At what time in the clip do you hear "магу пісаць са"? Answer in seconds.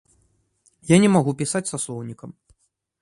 1.15-1.77